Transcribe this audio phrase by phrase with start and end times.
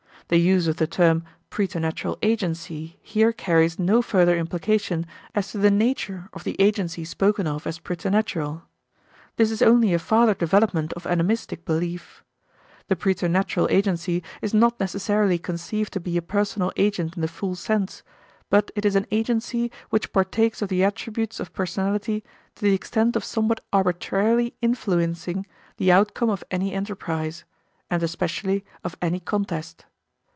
[0.27, 5.69] The use of the term "preternatural agency" here carries no further implication as to the
[5.69, 8.63] nature of the agency spoken of as preternatural.
[9.35, 12.23] This is only a farther development of animistic belief.
[12.87, 17.55] The preternatural agency is not necessarily conceived to be a personal agent in the full
[17.55, 18.01] sense,
[18.49, 22.23] but it is an agency which partakes of the attributes of personality
[22.55, 25.45] to the extent of somewhat arbitrarily influencing
[25.75, 27.43] the outcome of any enterprise,
[27.89, 29.83] and especially of any contest.